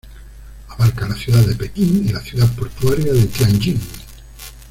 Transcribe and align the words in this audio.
Abarca 0.69 1.07
la 1.07 1.13
ciudad 1.15 1.45
de 1.45 1.53
Pekín 1.53 2.07
y 2.09 2.11
la 2.11 2.21
ciudad 2.21 2.51
portuaria 2.55 3.13
de 3.13 3.23
Tianjin. 3.27 3.79